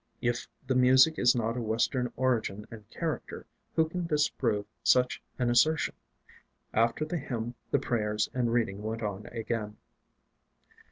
[0.19, 5.51] If the music is not of Western origin and character, who can disprove such an
[5.51, 5.93] assertion?
[6.73, 9.77] After the hymn the prayers and reading went on again.